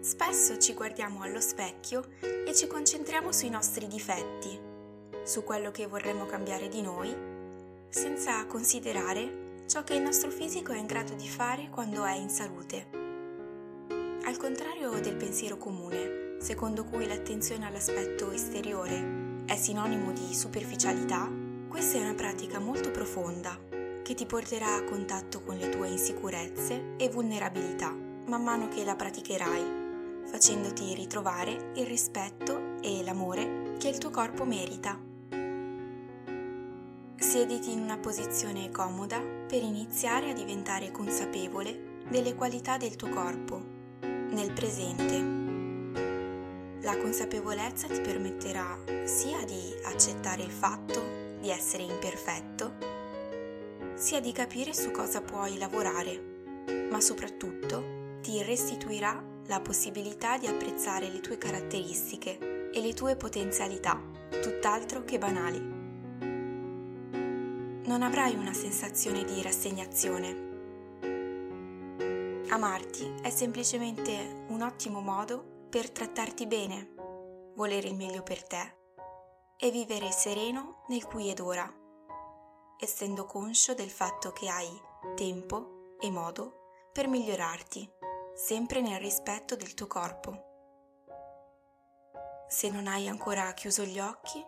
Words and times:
Spesso 0.00 0.56
ci 0.56 0.72
guardiamo 0.72 1.20
allo 1.20 1.42
specchio 1.42 2.02
e 2.22 2.54
ci 2.54 2.66
concentriamo 2.66 3.32
sui 3.32 3.50
nostri 3.50 3.86
difetti, 3.86 4.58
su 5.24 5.44
quello 5.44 5.70
che 5.70 5.86
vorremmo 5.86 6.24
cambiare 6.24 6.68
di 6.68 6.80
noi, 6.80 7.14
senza 7.90 8.46
considerare 8.46 9.64
ciò 9.66 9.84
che 9.84 9.92
il 9.94 10.00
nostro 10.00 10.30
fisico 10.30 10.72
è 10.72 10.78
in 10.78 10.86
grado 10.86 11.12
di 11.12 11.28
fare 11.28 11.68
quando 11.68 12.04
è 12.04 12.14
in 12.14 12.30
salute. 12.30 12.86
Al 14.24 14.38
contrario 14.38 14.98
del 15.00 15.16
pensiero 15.16 15.58
comune, 15.58 16.36
secondo 16.40 16.84
cui 16.84 17.06
l'attenzione 17.06 17.66
all'aspetto 17.66 18.30
esteriore 18.30 19.42
è 19.44 19.56
sinonimo 19.56 20.12
di 20.12 20.34
superficialità, 20.34 21.30
questa 21.68 21.98
è 21.98 22.00
una 22.00 22.14
pratica 22.14 22.58
molto 22.58 22.90
profonda 22.90 23.54
che 24.02 24.14
ti 24.14 24.24
porterà 24.24 24.76
a 24.76 24.84
contatto 24.84 25.42
con 25.42 25.58
le 25.58 25.68
tue 25.68 25.88
insicurezze 25.88 26.94
e 26.96 27.10
vulnerabilità 27.10 28.08
man 28.30 28.42
mano 28.44 28.68
che 28.68 28.84
la 28.84 28.94
praticherai 28.94 29.79
facendoti 30.30 30.94
ritrovare 30.94 31.72
il 31.74 31.86
rispetto 31.86 32.78
e 32.80 33.02
l'amore 33.02 33.74
che 33.78 33.88
il 33.88 33.98
tuo 33.98 34.10
corpo 34.10 34.44
merita. 34.44 34.96
Siediti 37.16 37.72
in 37.72 37.80
una 37.80 37.98
posizione 37.98 38.70
comoda 38.70 39.18
per 39.18 39.60
iniziare 39.62 40.30
a 40.30 40.32
diventare 40.32 40.92
consapevole 40.92 41.98
delle 42.08 42.36
qualità 42.36 42.76
del 42.76 42.94
tuo 42.94 43.08
corpo, 43.08 43.60
nel 44.00 44.52
presente. 44.52 45.38
La 46.82 46.96
consapevolezza 46.96 47.88
ti 47.88 48.00
permetterà 48.00 48.78
sia 49.04 49.44
di 49.44 49.74
accettare 49.82 50.42
il 50.42 50.52
fatto 50.52 51.02
di 51.40 51.50
essere 51.50 51.82
imperfetto, 51.82 52.74
sia 53.94 54.20
di 54.20 54.30
capire 54.30 54.72
su 54.72 54.92
cosa 54.92 55.20
puoi 55.20 55.58
lavorare, 55.58 56.86
ma 56.88 57.00
soprattutto 57.00 58.18
ti 58.22 58.42
restituirà 58.44 59.29
la 59.46 59.60
possibilità 59.60 60.38
di 60.38 60.46
apprezzare 60.46 61.08
le 61.08 61.20
tue 61.20 61.38
caratteristiche 61.38 62.70
e 62.72 62.80
le 62.80 62.94
tue 62.94 63.16
potenzialità, 63.16 64.00
tutt'altro 64.40 65.04
che 65.04 65.18
banali. 65.18 65.58
Non 67.86 68.02
avrai 68.02 68.34
una 68.34 68.52
sensazione 68.52 69.24
di 69.24 69.42
rassegnazione. 69.42 70.48
Amarti 72.48 73.14
è 73.22 73.30
semplicemente 73.30 74.44
un 74.48 74.62
ottimo 74.62 75.00
modo 75.00 75.66
per 75.68 75.90
trattarti 75.90 76.46
bene, 76.46 76.94
volere 77.54 77.88
il 77.88 77.94
meglio 77.94 78.22
per 78.22 78.46
te 78.46 78.76
e 79.56 79.70
vivere 79.70 80.10
sereno 80.10 80.84
nel 80.88 81.04
qui 81.04 81.30
ed 81.30 81.40
ora, 81.40 81.72
essendo 82.78 83.26
conscio 83.26 83.74
del 83.74 83.90
fatto 83.90 84.32
che 84.32 84.48
hai 84.48 84.68
tempo 85.14 85.96
e 86.00 86.10
modo 86.10 86.88
per 86.92 87.08
migliorarti 87.08 87.98
sempre 88.42 88.80
nel 88.80 88.98
rispetto 88.98 89.54
del 89.54 89.74
tuo 89.74 89.86
corpo. 89.86 90.48
Se 92.48 92.70
non 92.70 92.86
hai 92.86 93.06
ancora 93.06 93.52
chiuso 93.52 93.84
gli 93.84 94.00
occhi, 94.00 94.42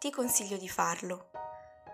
ti 0.00 0.10
consiglio 0.10 0.56
di 0.56 0.68
farlo 0.68 1.30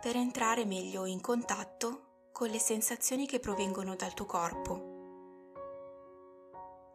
per 0.00 0.17
entrare 0.17 0.65
meglio 0.65 1.05
in 1.05 1.20
contatto 1.20 2.28
con 2.33 2.48
le 2.48 2.59
sensazioni 2.59 3.27
che 3.27 3.41
provengono 3.41 3.95
dal 3.95 4.15
tuo 4.15 4.25
corpo. 4.25 4.92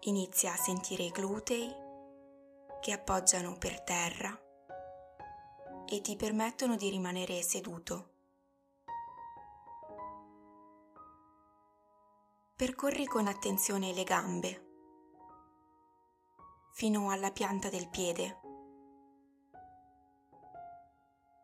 Inizia 0.01 0.53
a 0.53 0.57
sentire 0.57 1.03
i 1.03 1.11
glutei 1.11 1.71
che 2.81 2.91
appoggiano 2.91 3.55
per 3.55 3.81
terra 3.81 4.35
e 5.85 6.01
ti 6.01 6.15
permettono 6.15 6.75
di 6.75 6.89
rimanere 6.89 7.43
seduto. 7.43 8.18
Percorri 12.59 13.05
con 13.05 13.25
attenzione 13.27 13.93
le 13.93 14.03
gambe. 14.03 14.67
Fino 16.73 17.09
alla 17.09 17.31
pianta 17.31 17.69
del 17.69 17.87
piede. 17.87 18.41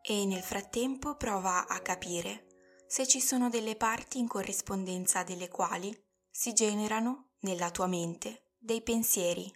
E 0.02 0.26
nel 0.26 0.42
frattempo 0.42 1.16
prova 1.16 1.68
a 1.68 1.80
capire 1.80 2.84
se 2.86 3.06
ci 3.06 3.22
sono 3.22 3.48
delle 3.48 3.76
parti 3.76 4.18
in 4.18 4.28
corrispondenza 4.28 5.22
delle 5.22 5.48
quali 5.48 5.90
si 6.30 6.52
generano 6.52 7.30
nella 7.40 7.70
tua 7.70 7.86
mente 7.86 8.52
dei 8.58 8.82
pensieri, 8.82 9.50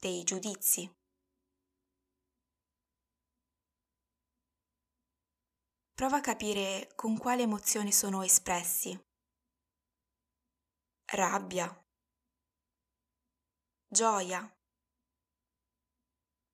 dei 0.00 0.24
giudizi. 0.24 0.90
Prova 5.92 6.16
a 6.16 6.20
capire 6.22 6.90
con 6.94 7.18
quale 7.18 7.42
emozione 7.42 7.92
sono 7.92 8.22
espressi 8.22 9.05
rabbia, 11.12 11.68
gioia, 13.88 14.50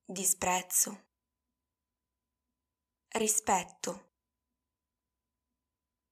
disprezzo, 0.04 1.06
rispetto 3.08 4.10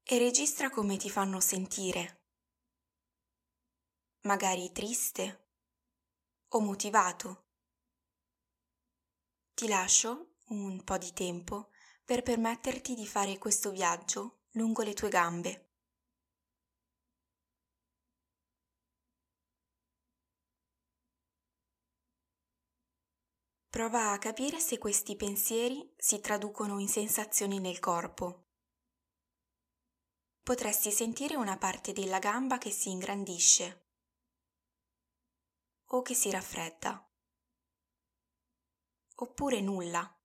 e 0.02 0.18
registra 0.18 0.70
come 0.70 0.96
ti 0.96 1.10
fanno 1.10 1.38
sentire, 1.40 2.24
magari 4.22 4.72
triste 4.72 5.48
o 6.48 6.60
motivato. 6.60 7.44
Ti 9.54 9.68
lascio 9.68 10.36
un 10.48 10.82
po' 10.82 10.98
di 10.98 11.12
tempo 11.12 11.70
per 12.04 12.22
permetterti 12.22 12.94
di 12.94 13.06
fare 13.06 13.38
questo 13.38 13.70
viaggio 13.70 14.46
lungo 14.52 14.82
le 14.82 14.94
tue 14.94 15.08
gambe. 15.10 15.69
Prova 23.80 24.10
a 24.10 24.18
capire 24.18 24.60
se 24.60 24.76
questi 24.76 25.16
pensieri 25.16 25.94
si 25.96 26.20
traducono 26.20 26.78
in 26.80 26.86
sensazioni 26.86 27.60
nel 27.60 27.78
corpo. 27.78 28.48
Potresti 30.42 30.92
sentire 30.92 31.34
una 31.34 31.56
parte 31.56 31.94
della 31.94 32.18
gamba 32.18 32.58
che 32.58 32.70
si 32.70 32.90
ingrandisce 32.90 33.86
o 35.92 36.02
che 36.02 36.12
si 36.12 36.30
raffredda, 36.30 37.10
oppure 39.14 39.62
nulla. 39.62 40.20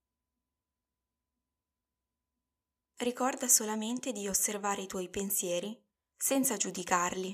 Ricorda 2.95 3.47
solamente 3.47 4.11
di 4.11 4.27
osservare 4.27 4.81
i 4.81 4.87
tuoi 4.87 5.07
pensieri 5.07 5.81
senza 6.13 6.57
giudicarli, 6.57 7.33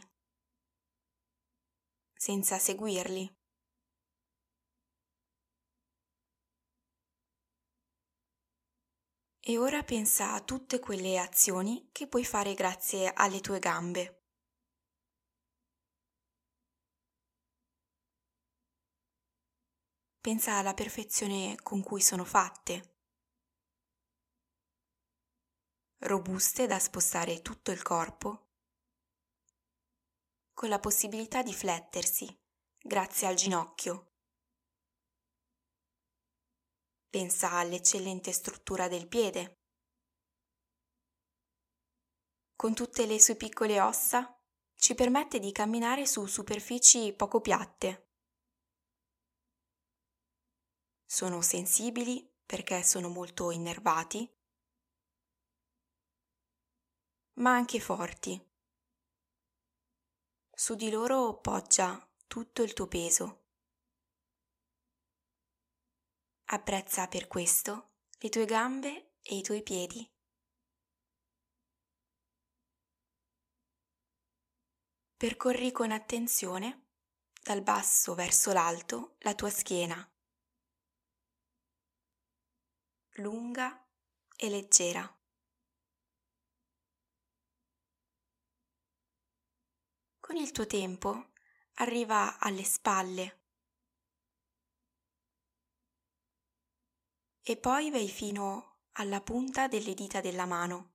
senza 2.14 2.60
seguirli. 2.60 3.40
E 9.44 9.58
ora 9.58 9.82
pensa 9.82 10.34
a 10.34 10.42
tutte 10.42 10.80
quelle 10.80 11.18
azioni 11.18 11.90
che 11.92 12.08
puoi 12.08 12.24
fare 12.24 12.54
grazie 12.54 13.12
alle 13.12 13.42
tue 13.42 13.58
gambe. 13.58 14.22
Pensa 20.22 20.58
alla 20.58 20.76
perfezione 20.76 21.56
con 21.64 21.82
cui 21.82 22.02
sono 22.02 22.24
fatte. 22.24 22.98
Robuste 26.02 26.68
da 26.68 26.78
spostare 26.78 27.42
tutto 27.42 27.72
il 27.72 27.82
corpo, 27.82 28.50
con 30.54 30.70
la 30.70 30.80
possibilità 30.80 31.42
di 31.42 31.54
flettersi 31.54 32.40
grazie 32.80 33.26
al 33.26 33.34
ginocchio 33.34 34.11
Pensa 37.12 37.52
all'eccellente 37.52 38.32
struttura 38.32 38.88
del 38.88 39.06
piede. 39.06 39.60
Con 42.56 42.74
tutte 42.74 43.06
le 43.06 43.20
sue 43.20 43.36
piccole 43.36 43.82
ossa 43.82 44.42
ci 44.76 44.96
permette 44.96 45.38
di 45.38 45.52
camminare 45.52 46.08
su 46.08 46.26
superfici 46.26 47.12
poco 47.12 47.42
piatte. 47.42 48.12
Sono 51.06 51.42
sensibili 51.42 52.26
perché 52.46 52.82
sono 52.82 53.10
molto 53.10 53.52
innervati, 53.52 54.34
ma 57.40 57.52
anche 57.52 57.82
forti. 57.82 58.42
Su 60.50 60.76
di 60.76 60.90
loro 60.90 61.42
poggia 61.42 62.10
tutto 62.26 62.64
il 62.64 62.72
tuo 62.72 62.88
peso. 62.88 63.41
Apprezza 66.54 67.08
per 67.08 67.28
questo 67.28 67.94
le 68.20 68.28
tue 68.28 68.44
gambe 68.44 69.14
e 69.22 69.38
i 69.38 69.42
tuoi 69.42 69.64
piedi. 69.64 70.06
Percorri 75.16 75.72
con 75.72 75.92
attenzione, 75.92 76.88
dal 77.42 77.62
basso 77.62 78.16
verso 78.16 78.52
l'alto, 78.52 79.16
la 79.20 79.34
tua 79.34 79.50
schiena, 79.50 80.14
lunga 83.12 83.88
e 84.36 84.50
leggera. 84.50 85.20
Con 90.20 90.36
il 90.36 90.52
tuo 90.52 90.68
tempo 90.68 91.32
arriva 91.76 92.40
alle 92.40 92.66
spalle 92.66 93.41
e 97.44 97.58
poi 97.58 97.90
vai 97.90 98.08
fino 98.08 98.78
alla 98.94 99.22
punta 99.22 99.68
delle 99.68 99.94
dita 99.94 100.22
della 100.22 100.46
mano. 100.46 100.90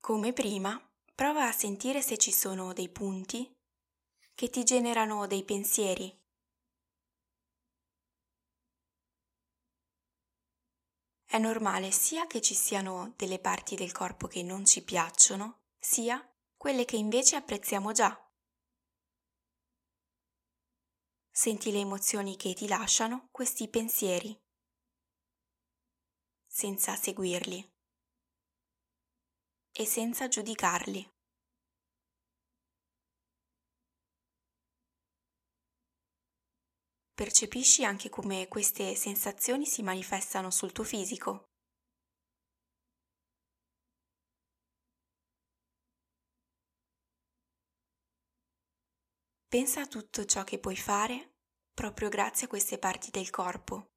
Come 0.00 0.32
prima, 0.32 0.80
prova 1.14 1.46
a 1.46 1.52
sentire 1.52 2.02
se 2.02 2.16
ci 2.16 2.32
sono 2.32 2.72
dei 2.72 2.88
punti 2.88 3.54
che 4.34 4.50
ti 4.50 4.64
generano 4.64 5.26
dei 5.26 5.44
pensieri. 5.44 6.16
È 11.24 11.38
normale 11.38 11.90
sia 11.90 12.26
che 12.26 12.40
ci 12.40 12.54
siano 12.54 13.12
delle 13.16 13.38
parti 13.38 13.76
del 13.76 13.92
corpo 13.92 14.28
che 14.28 14.42
non 14.42 14.64
ci 14.64 14.82
piacciono, 14.82 15.64
sia 15.78 16.26
quelle 16.56 16.84
che 16.84 16.96
invece 16.96 17.36
apprezziamo 17.36 17.92
già. 17.92 18.27
Senti 21.40 21.70
le 21.70 21.78
emozioni 21.78 22.36
che 22.36 22.52
ti 22.52 22.66
lasciano 22.66 23.28
questi 23.30 23.68
pensieri, 23.68 24.36
senza 26.44 26.96
seguirli 26.96 27.64
e 29.70 29.86
senza 29.86 30.26
giudicarli. 30.26 31.08
Percepisci 37.14 37.84
anche 37.84 38.08
come 38.08 38.48
queste 38.48 38.96
sensazioni 38.96 39.64
si 39.64 39.84
manifestano 39.84 40.50
sul 40.50 40.72
tuo 40.72 40.82
fisico. 40.82 41.47
Pensa 49.50 49.80
a 49.80 49.86
tutto 49.86 50.26
ciò 50.26 50.44
che 50.44 50.58
puoi 50.58 50.76
fare 50.76 51.36
proprio 51.72 52.10
grazie 52.10 52.44
a 52.44 52.48
queste 52.50 52.76
parti 52.78 53.10
del 53.10 53.30
corpo. 53.30 53.92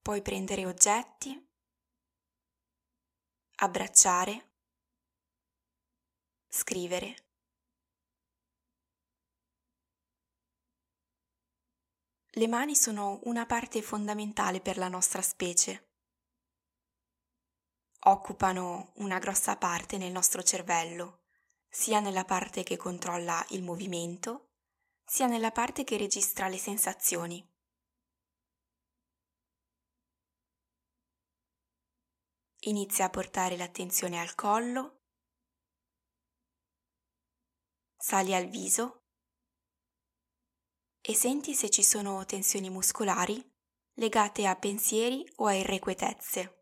Puoi 0.00 0.22
prendere 0.22 0.64
oggetti, 0.64 1.44
abbracciare, 3.56 4.52
scrivere. 6.46 7.16
Le 12.30 12.46
mani 12.46 12.76
sono 12.76 13.18
una 13.24 13.44
parte 13.44 13.82
fondamentale 13.82 14.60
per 14.60 14.76
la 14.76 14.86
nostra 14.86 15.20
specie. 15.20 15.94
Occupano 18.02 18.92
una 18.98 19.18
grossa 19.18 19.56
parte 19.56 19.98
nel 19.98 20.12
nostro 20.12 20.44
cervello 20.44 21.27
sia 21.68 22.00
nella 22.00 22.24
parte 22.24 22.62
che 22.62 22.76
controlla 22.76 23.44
il 23.50 23.62
movimento, 23.62 24.52
sia 25.04 25.26
nella 25.26 25.50
parte 25.52 25.84
che 25.84 25.96
registra 25.96 26.48
le 26.48 26.58
sensazioni. 26.58 27.46
Inizia 32.62 33.06
a 33.06 33.10
portare 33.10 33.56
l'attenzione 33.56 34.20
al 34.20 34.34
collo, 34.34 35.02
sali 37.96 38.34
al 38.34 38.46
viso 38.46 39.06
e 41.00 41.14
senti 41.14 41.54
se 41.54 41.70
ci 41.70 41.82
sono 41.82 42.24
tensioni 42.26 42.68
muscolari 42.68 43.42
legate 43.94 44.46
a 44.46 44.56
pensieri 44.56 45.26
o 45.36 45.46
a 45.46 45.54
irrequietezze. 45.54 46.57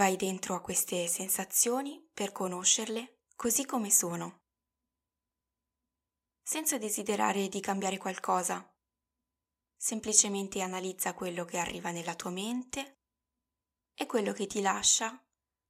Vai 0.00 0.16
dentro 0.16 0.54
a 0.54 0.62
queste 0.62 1.06
sensazioni 1.06 2.02
per 2.14 2.32
conoscerle 2.32 3.18
così 3.36 3.66
come 3.66 3.90
sono, 3.90 4.44
senza 6.42 6.78
desiderare 6.78 7.48
di 7.48 7.60
cambiare 7.60 7.98
qualcosa. 7.98 8.66
Semplicemente 9.76 10.62
analizza 10.62 11.12
quello 11.12 11.44
che 11.44 11.58
arriva 11.58 11.90
nella 11.90 12.14
tua 12.14 12.30
mente 12.30 13.02
e 13.92 14.06
quello 14.06 14.32
che 14.32 14.46
ti 14.46 14.62
lascia 14.62 15.22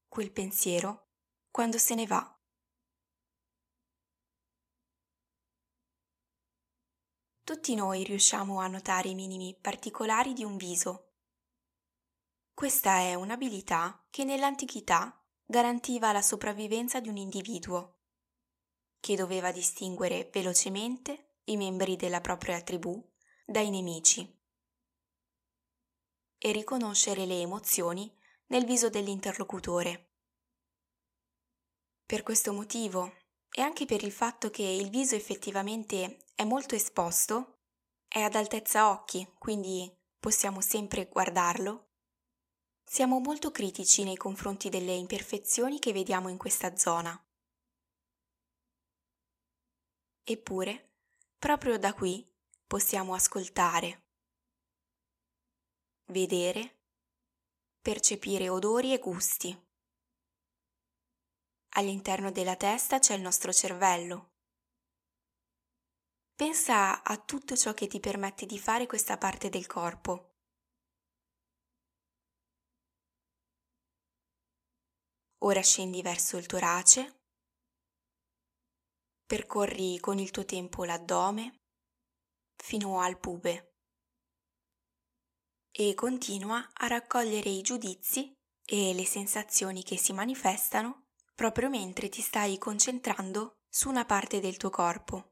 quel 0.06 0.30
pensiero 0.30 1.08
quando 1.50 1.76
se 1.76 1.96
ne 1.96 2.06
va. 2.06 2.40
Tutti 7.42 7.74
noi 7.74 8.04
riusciamo 8.04 8.60
a 8.60 8.68
notare 8.68 9.08
i 9.08 9.16
minimi 9.16 9.58
particolari 9.60 10.34
di 10.34 10.44
un 10.44 10.56
viso 10.56 11.09
questa 12.60 12.98
è 12.98 13.14
un'abilità 13.14 14.04
che 14.10 14.22
nell'antichità 14.22 15.18
garantiva 15.46 16.12
la 16.12 16.20
sopravvivenza 16.20 17.00
di 17.00 17.08
un 17.08 17.16
individuo, 17.16 18.00
che 19.00 19.16
doveva 19.16 19.50
distinguere 19.50 20.28
velocemente 20.30 21.38
i 21.44 21.56
membri 21.56 21.96
della 21.96 22.20
propria 22.20 22.60
tribù 22.60 23.02
dai 23.46 23.70
nemici 23.70 24.38
e 26.36 26.52
riconoscere 26.52 27.24
le 27.24 27.40
emozioni 27.40 28.14
nel 28.48 28.66
viso 28.66 28.90
dell'interlocutore. 28.90 30.10
Per 32.04 32.22
questo 32.22 32.52
motivo, 32.52 33.10
e 33.50 33.62
anche 33.62 33.86
per 33.86 34.04
il 34.04 34.12
fatto 34.12 34.50
che 34.50 34.64
il 34.64 34.90
viso 34.90 35.14
effettivamente 35.14 36.26
è 36.34 36.44
molto 36.44 36.74
esposto, 36.74 37.60
è 38.06 38.20
ad 38.20 38.34
altezza 38.34 38.90
occhi, 38.90 39.26
quindi 39.38 39.90
possiamo 40.18 40.60
sempre 40.60 41.08
guardarlo, 41.08 41.86
siamo 42.92 43.20
molto 43.20 43.52
critici 43.52 44.02
nei 44.02 44.16
confronti 44.16 44.68
delle 44.68 44.92
imperfezioni 44.92 45.78
che 45.78 45.92
vediamo 45.92 46.28
in 46.28 46.36
questa 46.36 46.76
zona. 46.76 47.16
Eppure, 50.24 50.94
proprio 51.38 51.78
da 51.78 51.94
qui 51.94 52.28
possiamo 52.66 53.14
ascoltare, 53.14 54.08
vedere, 56.06 56.80
percepire 57.80 58.48
odori 58.48 58.92
e 58.92 58.98
gusti. 58.98 59.56
All'interno 61.74 62.32
della 62.32 62.56
testa 62.56 62.98
c'è 62.98 63.14
il 63.14 63.22
nostro 63.22 63.52
cervello. 63.52 64.32
Pensa 66.34 67.04
a 67.04 67.16
tutto 67.18 67.56
ciò 67.56 67.72
che 67.72 67.86
ti 67.86 68.00
permette 68.00 68.46
di 68.46 68.58
fare 68.58 68.86
questa 68.86 69.16
parte 69.16 69.48
del 69.48 69.68
corpo. 69.68 70.29
Ora 75.42 75.62
scendi 75.62 76.02
verso 76.02 76.36
il 76.36 76.44
torace, 76.44 77.22
percorri 79.24 79.98
con 79.98 80.18
il 80.18 80.30
tuo 80.30 80.44
tempo 80.44 80.84
l'addome 80.84 81.60
fino 82.62 83.00
al 83.00 83.18
pube 83.18 83.72
e 85.70 85.94
continua 85.94 86.68
a 86.74 86.88
raccogliere 86.88 87.48
i 87.48 87.62
giudizi 87.62 88.30
e 88.66 88.92
le 88.92 89.06
sensazioni 89.06 89.82
che 89.82 89.96
si 89.96 90.12
manifestano 90.12 91.06
proprio 91.34 91.70
mentre 91.70 92.10
ti 92.10 92.20
stai 92.20 92.58
concentrando 92.58 93.60
su 93.66 93.88
una 93.88 94.04
parte 94.04 94.40
del 94.40 94.58
tuo 94.58 94.68
corpo. 94.68 95.30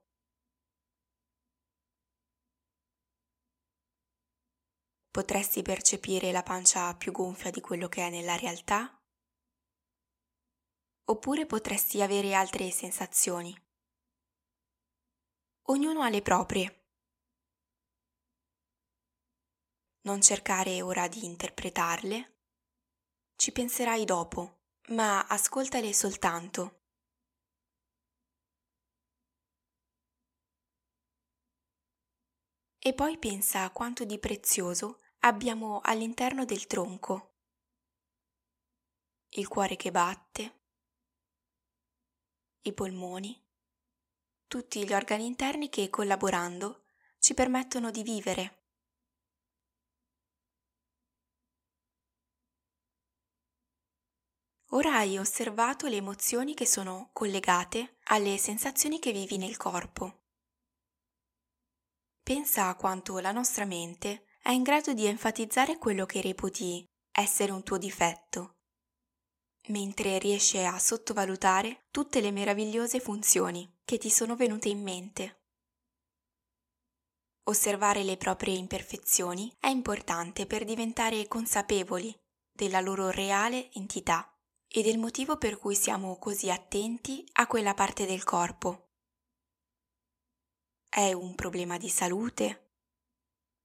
Potresti 5.10 5.60
percepire 5.60 6.32
la 6.32 6.42
pancia 6.42 6.94
più 6.94 7.12
gonfia 7.12 7.50
di 7.50 7.60
quello 7.60 7.88
che 7.88 8.06
è 8.06 8.10
nella 8.10 8.36
realtà? 8.36 8.97
Oppure 11.10 11.46
potresti 11.46 12.02
avere 12.02 12.34
altre 12.34 12.70
sensazioni. 12.70 13.56
Ognuno 15.70 16.02
ha 16.02 16.08
le 16.08 16.22
proprie. 16.22 16.86
Non 20.02 20.20
cercare 20.20 20.80
ora 20.82 21.08
di 21.08 21.24
interpretarle, 21.24 22.36
ci 23.36 23.52
penserai 23.52 24.04
dopo, 24.04 24.62
ma 24.88 25.26
ascoltale 25.26 25.92
soltanto. 25.92 26.76
E 32.78 32.94
poi 32.94 33.18
pensa 33.18 33.64
a 33.64 33.70
quanto 33.70 34.04
di 34.04 34.18
prezioso 34.18 35.00
abbiamo 35.20 35.80
all'interno 35.82 36.44
del 36.44 36.66
tronco. 36.66 37.34
Il 39.30 39.46
cuore 39.46 39.76
che 39.76 39.90
batte, 39.90 40.57
i 42.68 42.72
polmoni, 42.72 43.44
tutti 44.46 44.84
gli 44.87 44.92
organi 44.92 45.26
interni 45.26 45.68
che 45.68 45.90
collaborando 45.90 46.84
ci 47.18 47.34
permettono 47.34 47.90
di 47.90 48.02
vivere. 48.02 48.56
Ora 54.72 54.96
hai 54.96 55.18
osservato 55.18 55.87
le 55.87 55.96
emozioni 55.96 56.54
che 56.54 56.66
sono 56.66 57.10
collegate 57.12 57.98
alle 58.04 58.37
sensazioni 58.37 58.98
che 58.98 59.12
vivi 59.12 59.38
nel 59.38 59.56
corpo. 59.56 60.25
Pensa 62.22 62.68
a 62.68 62.76
quanto 62.76 63.18
la 63.18 63.32
nostra 63.32 63.64
mente 63.64 64.26
è 64.42 64.50
in 64.50 64.62
grado 64.62 64.92
di 64.92 65.06
enfatizzare 65.06 65.78
quello 65.78 66.04
che 66.04 66.20
reputi 66.20 66.84
essere 67.10 67.50
un 67.52 67.62
tuo 67.62 67.78
difetto 67.78 68.57
mentre 69.68 70.18
riesci 70.18 70.58
a 70.58 70.78
sottovalutare 70.78 71.87
tutte 71.90 72.20
le 72.20 72.30
meravigliose 72.30 73.00
funzioni 73.00 73.78
che 73.84 73.98
ti 73.98 74.10
sono 74.10 74.37
venute 74.37 74.68
in 74.68 74.82
mente. 74.82 75.42
Osservare 77.44 78.02
le 78.02 78.18
proprie 78.18 78.56
imperfezioni 78.56 79.54
è 79.58 79.68
importante 79.68 80.46
per 80.46 80.64
diventare 80.64 81.26
consapevoli 81.26 82.14
della 82.52 82.80
loro 82.80 83.10
reale 83.10 83.72
entità 83.72 84.30
e 84.68 84.82
del 84.82 84.98
motivo 84.98 85.38
per 85.38 85.58
cui 85.58 85.75
siamo 85.75 86.18
così 86.18 86.50
attenti 86.50 87.26
a 87.32 87.46
quella 87.46 87.72
parte 87.72 88.04
del 88.04 88.22
corpo. 88.25 88.90
È 90.88 91.12
un 91.12 91.34
problema 91.34 91.78
di 91.78 91.88
salute 91.88 92.72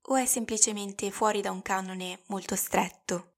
o 0.07 0.15
è 0.15 0.25
semplicemente 0.25 1.11
fuori 1.11 1.41
da 1.41 1.51
un 1.51 1.61
canone 1.61 2.23
molto 2.27 2.55
stretto? 2.55 3.32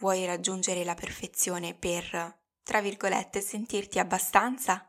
Vuoi 0.00 0.26
raggiungere 0.26 0.84
la 0.84 0.94
perfezione 0.94 1.74
per, 1.74 2.38
tra 2.62 2.80
virgolette, 2.80 3.40
sentirti 3.40 3.98
abbastanza? 3.98 4.86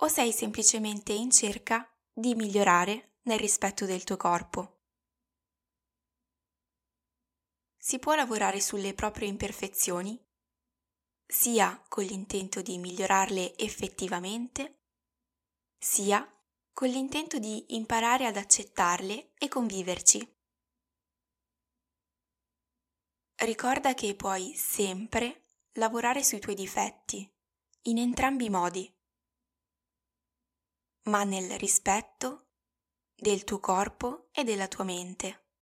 O 0.00 0.08
sei 0.08 0.32
semplicemente 0.32 1.12
in 1.12 1.30
cerca 1.30 1.88
di 2.12 2.34
migliorare 2.34 3.18
nel 3.22 3.38
rispetto 3.38 3.86
del 3.86 4.04
tuo 4.04 4.16
corpo? 4.16 4.78
si 7.88 7.98
può 7.98 8.14
lavorare 8.14 8.60
sulle 8.60 8.92
proprie 8.92 9.28
imperfezioni, 9.28 10.22
sia 11.26 11.82
con 11.88 12.04
l'intento 12.04 12.60
di 12.60 12.76
migliorarle 12.76 13.56
effettivamente, 13.56 14.82
sia 15.78 16.30
con 16.74 16.90
l'intento 16.90 17.38
di 17.38 17.74
imparare 17.74 18.26
ad 18.26 18.36
accettarle 18.36 19.32
e 19.38 19.48
conviverci. 19.48 20.37
Ricorda 23.40 23.94
che 23.94 24.16
puoi 24.16 24.52
sempre 24.56 25.44
lavorare 25.74 26.24
sui 26.24 26.40
tuoi 26.40 26.56
difetti, 26.56 27.32
in 27.82 27.98
entrambi 27.98 28.46
i 28.46 28.50
modi, 28.50 28.92
ma 31.04 31.22
nel 31.22 31.56
rispetto 31.56 32.48
del 33.14 33.44
tuo 33.44 33.60
corpo 33.60 34.28
e 34.32 34.42
della 34.42 34.66
tua 34.66 34.82
mente. 34.82 35.47